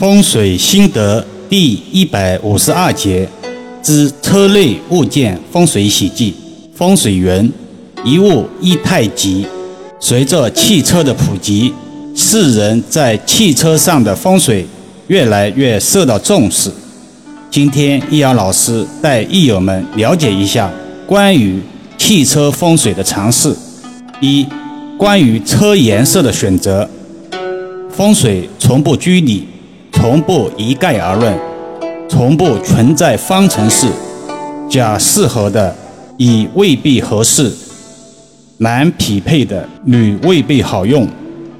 [0.00, 3.28] 风水心得第一百五十二节
[3.82, 6.34] 之车内物件风水喜忌。
[6.74, 7.52] 风水源：
[8.02, 9.44] 一物一太极。
[10.00, 11.74] 随着汽车的普及，
[12.16, 14.64] 世人在汽车上的风水
[15.08, 16.70] 越来越受到重视。
[17.50, 20.72] 今天易阳老师带易友们了解一下
[21.06, 21.60] 关于
[21.98, 23.54] 汽车风水的常识。
[24.22, 24.46] 一、
[24.96, 26.88] 关于车颜色的选择，
[27.90, 29.46] 风水从不拘泥。
[30.00, 31.38] 从不一概而论，
[32.08, 33.86] 从不存在方程式，
[34.66, 35.76] 甲适合的
[36.16, 37.52] 乙未必合适，
[38.56, 41.06] 男匹配的女未必好用，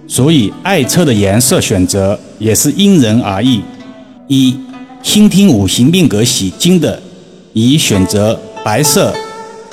[0.08, 3.60] 所以爱车的颜色选择也是因人而异。
[4.26, 4.56] 一，
[5.02, 6.98] 倾听五行命格喜金的，
[7.52, 9.14] 宜选择白色、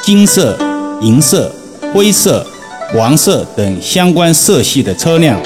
[0.02, 0.59] 金色、
[1.02, 1.49] 银色、
[1.94, 2.45] 灰色、
[2.94, 5.41] 黄色等相关色系的车辆，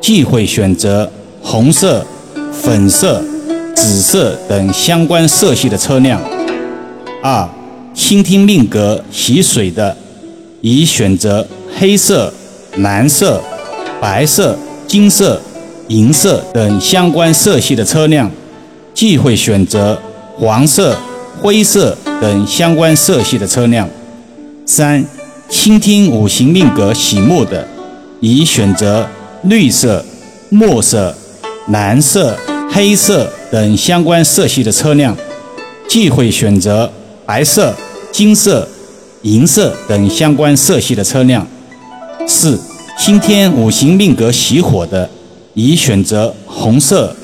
[0.00, 1.08] 忌讳选择
[1.40, 2.04] 红色。
[2.52, 3.22] 粉色、
[3.74, 6.20] 紫色等相关色系的车辆。
[7.22, 7.48] 二、
[7.94, 9.96] 倾听命格喜水的，
[10.60, 11.46] 宜选择
[11.78, 12.32] 黑色、
[12.76, 13.42] 蓝色、
[14.00, 15.40] 白色、金色、
[15.88, 18.30] 银色等相关色系的车辆，
[18.94, 19.98] 忌讳选择
[20.38, 20.96] 黄色、
[21.40, 23.88] 灰色等相关色系的车辆。
[24.66, 25.04] 三、
[25.48, 27.66] 倾听五行命格喜木的，
[28.20, 29.06] 宜选择
[29.42, 30.04] 绿色、
[30.50, 31.14] 墨色。
[31.68, 32.36] 蓝色、
[32.70, 35.16] 黑色等相关色系的车辆，
[35.88, 36.90] 忌讳选择
[37.24, 37.72] 白色、
[38.10, 38.66] 金色、
[39.22, 41.46] 银色等相关色系的车辆。
[42.26, 42.60] 四、
[42.98, 45.08] 今天五行命格喜火的，
[45.54, 47.14] 宜选择红色、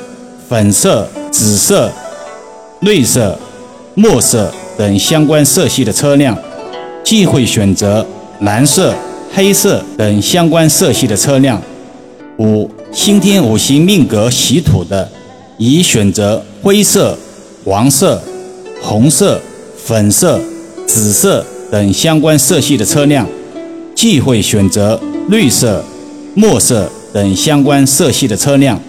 [0.48, 1.90] 粉色、紫色、
[2.80, 3.36] 绿色、
[3.94, 6.38] 墨色等相关色系的车辆，
[7.02, 8.06] 忌讳选择
[8.40, 8.94] 蓝色、
[9.34, 11.60] 黑色等相关色系的车辆。
[12.38, 12.70] 五。
[12.90, 15.10] 先天五行命格喜土的，
[15.58, 17.16] 宜选择灰色、
[17.64, 18.20] 黄色、
[18.80, 19.40] 红色、
[19.76, 20.40] 粉色、
[20.86, 23.26] 紫色等相关色系的车辆，
[23.94, 24.98] 忌讳选择
[25.28, 25.84] 绿色、
[26.34, 28.80] 墨色等相关色系的车辆。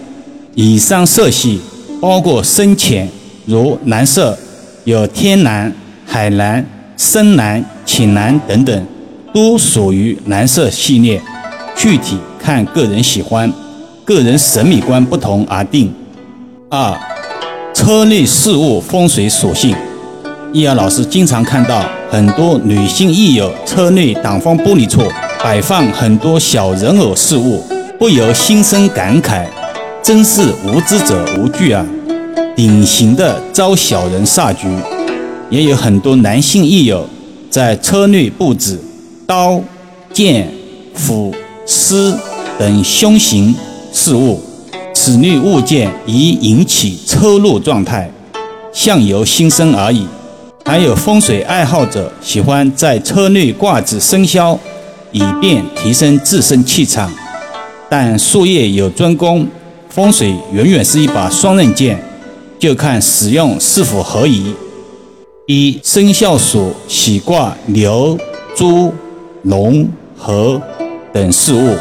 [0.54, 1.60] 以上色系
[2.00, 3.08] 包括深浅，
[3.44, 4.36] 如蓝色
[4.84, 5.72] 有天蓝、
[6.06, 8.86] 海蓝、深蓝、浅蓝等等，
[9.34, 11.20] 都属于蓝色系列。
[11.76, 13.52] 具体看个人喜欢。
[14.10, 15.88] 个人审美观不同而定。
[16.68, 16.98] 二、
[17.72, 19.72] 车内事物风水属性。
[20.52, 25.00] 易遥老师经常看到很多女性益友车内挡风玻璃处
[25.40, 27.62] 摆放很多小人偶饰物，
[28.00, 29.46] 不由心生感慨，
[30.02, 31.86] 真是无知者无惧啊！
[32.56, 34.66] 典型的招小人煞局。
[35.50, 37.08] 也有很多男性益友
[37.48, 38.76] 在车内布置
[39.24, 39.60] 刀、
[40.12, 40.48] 剑、
[40.94, 41.32] 斧、
[41.64, 42.18] 丝
[42.58, 43.54] 等凶形。
[43.92, 44.40] 事物，
[44.94, 48.10] 此类物件宜引起抽怒状态，
[48.72, 50.06] 相由心生而已。
[50.64, 54.58] 还有风水爱好者喜欢在车内挂置生肖，
[55.10, 57.10] 以便提升自身气场。
[57.88, 59.46] 但术业有专攻，
[59.88, 62.00] 风水永远是一把双刃剑，
[62.58, 64.54] 就看使用是否合宜。
[65.46, 68.16] 一生肖属喜挂牛、
[68.54, 68.92] 猪、
[69.42, 70.60] 龙、猴
[71.12, 71.74] 等事物，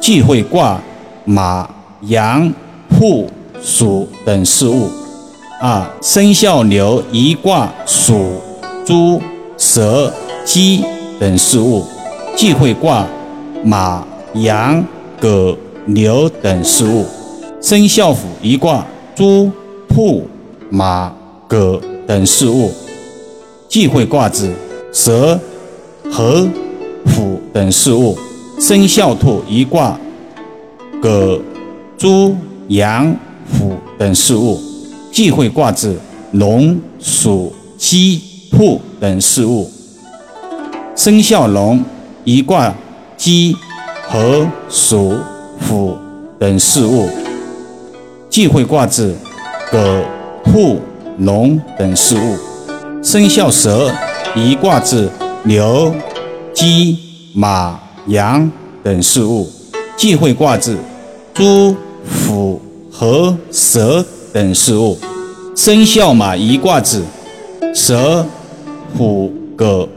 [0.00, 0.80] 忌讳挂。
[1.24, 1.68] 马、
[2.02, 2.52] 羊、
[2.90, 3.28] 兔、
[3.62, 4.90] 鼠等事物。
[5.60, 8.40] 二、生肖牛一卦鼠、
[8.84, 9.20] 猪、
[9.56, 10.12] 蛇、
[10.44, 10.84] 鸡
[11.20, 11.84] 等事物，
[12.36, 13.06] 忌讳挂
[13.64, 14.84] 马、羊、
[15.20, 15.56] 狗、
[15.86, 17.06] 牛等事物。
[17.60, 18.84] 生肖虎一卦
[19.14, 19.48] 猪、
[19.88, 20.26] 兔、
[20.68, 21.12] 马、
[21.46, 22.72] 狗等事物，
[23.68, 24.52] 忌讳挂子
[24.92, 25.38] 蛇、
[26.10, 26.48] 猴、
[27.06, 28.18] 虎等事物。
[28.58, 29.96] 生肖兔一卦。
[31.02, 31.42] 狗、
[31.98, 32.36] 猪、
[32.68, 33.12] 羊、
[33.50, 34.56] 虎等事物，
[35.10, 35.98] 忌讳挂置
[36.30, 39.68] 龙、鼠、鸡、兔等事物。
[40.94, 41.84] 生肖龙
[42.22, 42.72] 宜挂
[43.16, 43.56] 鸡、
[44.06, 45.18] 猴、鼠、
[45.68, 45.96] 虎
[46.38, 47.08] 等事物，
[48.30, 49.12] 忌讳挂置
[49.72, 49.78] 狗、
[50.44, 50.78] 兔、
[51.18, 53.02] 龙等事物。
[53.02, 53.92] 生肖蛇
[54.36, 55.10] 宜挂置
[55.42, 55.92] 牛、
[56.54, 56.96] 鸡、
[57.34, 58.48] 马、羊
[58.84, 59.50] 等事物，
[59.96, 60.78] 忌讳挂置。
[61.34, 61.74] 猪、
[62.28, 64.98] 虎、和蛇等事物，
[65.56, 67.02] 生肖马一卦子，
[67.74, 68.26] 蛇、
[68.96, 69.88] 虎、狗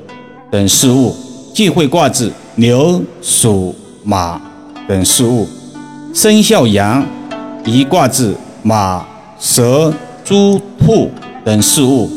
[0.49, 1.13] 等事物，
[1.53, 4.41] 忌讳挂子牛、鼠、马
[4.87, 5.45] 等事物。
[6.13, 7.05] 生肖羊
[7.65, 8.33] 一卦子，
[8.63, 9.05] 马、
[9.37, 9.93] 蛇、
[10.23, 11.11] 猪、兔
[11.43, 12.09] 等事物，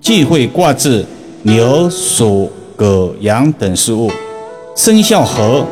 [0.00, 1.06] 忌讳挂子
[1.42, 4.10] 牛、鼠、狗、羊等事物。
[4.74, 5.64] 生肖猴。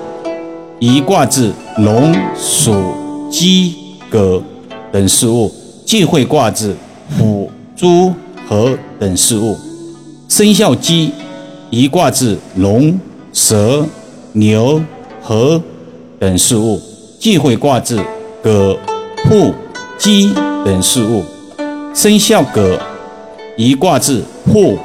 [0.81, 2.75] 一卦字龙、鼠、
[3.31, 3.75] 鸡、
[4.09, 4.43] 狗
[4.91, 5.53] 等事物，
[5.85, 6.75] 忌讳卦字
[7.19, 8.11] 虎、猪、
[8.49, 9.55] 猴等事物。
[10.27, 11.13] 生肖鸡，
[11.69, 12.99] 宜卦字龙、
[13.31, 13.85] 蛇、
[14.33, 14.81] 牛、
[15.21, 15.61] 猴
[16.19, 16.81] 等事物，
[17.19, 18.03] 忌讳卦字
[18.43, 18.79] 狗、
[19.25, 19.53] 兔、
[19.99, 20.33] 鸡
[20.65, 21.23] 等事物。
[21.93, 22.63] 生肖狗，
[23.59, 24.79] 宜卦字兔、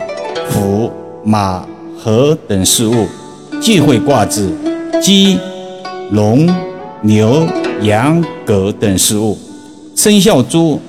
[0.52, 0.92] 虎、
[1.24, 1.66] 马、
[2.04, 3.08] 猴等事物，
[3.62, 4.52] 忌讳卦字
[5.02, 5.40] 鸡、
[6.12, 6.48] 龙、
[7.02, 7.48] 牛、
[7.82, 9.38] 羊、狗等事物。
[9.96, 10.80] 生肖猪，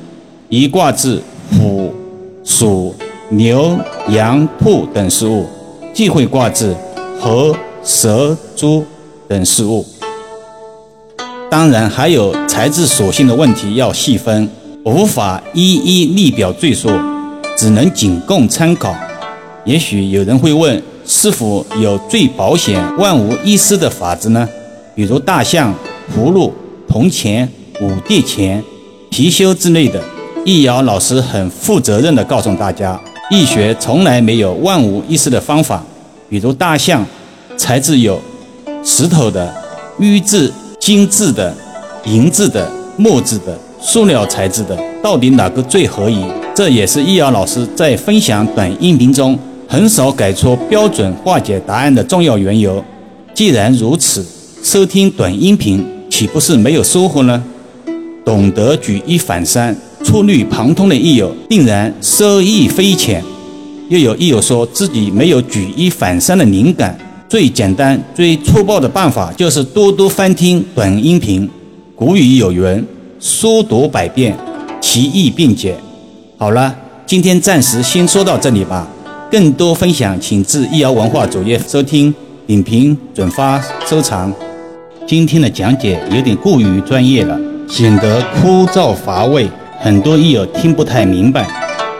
[0.48, 1.22] 宜卦字
[1.58, 1.94] 虎、
[2.44, 2.94] 鼠、
[3.30, 3.78] 牛、
[4.08, 5.46] 羊、兔等事物，
[5.94, 6.76] 忌讳卦字
[7.20, 8.84] 猴、蛇、猪
[9.26, 9.84] 等事物。
[11.50, 14.48] 当然，还有材质属性的问题要细分，
[14.84, 16.90] 无法一一例表赘述，
[17.56, 18.94] 只能仅供参考。
[19.64, 24.46] 也许有人会问，是否有最保险、万无一失的法子呢？
[24.96, 25.74] 比如大象、
[26.16, 26.50] 葫芦、
[26.88, 27.46] 铜钱、
[27.82, 28.64] 五帝钱。
[29.10, 30.02] 貔貅之类的，
[30.44, 32.98] 易遥老师很负责任地告诉大家，
[33.30, 35.82] 易学从来没有万无一失的方法。
[36.28, 37.04] 比如大象，
[37.56, 38.20] 材质有
[38.82, 39.54] 石头的、
[39.98, 41.54] 玉质、金质的、
[42.04, 46.24] 银质的、木质的、塑料材质的，到底哪个最合宜？
[46.54, 49.38] 这也是易遥老师在分享短音频中
[49.68, 52.82] 很少给出标准化解答案的重要缘由。
[53.34, 54.24] 既然如此，
[54.66, 57.40] 收听短音频岂不是没有收获呢？
[58.24, 63.22] 懂得举一反三、触类旁通的益友，定然收益匪浅。
[63.88, 66.98] 又有益友说自己没有举一反三的灵感，
[67.28, 71.48] 最简单、最粗暴的办法就是多多翻听短音频。
[71.94, 72.84] 古语有云
[73.20, 74.36] ：“书读百遍，
[74.80, 75.76] 其义并解。”
[76.36, 76.74] 好了，
[77.06, 78.88] 今天暂时先说到这里吧。
[79.30, 82.12] 更多分享，请至易瑶文化主页收听、
[82.48, 84.34] 点评、转发、收藏。
[85.06, 87.38] 今天的讲解有点过于专业了。
[87.68, 89.48] 显得枯燥乏味，
[89.80, 91.46] 很多益友听不太明白，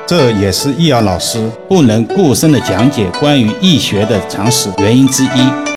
[0.06, 5.67] 这也是易遥老师不能过深的讲解关于易学的常识原因之一。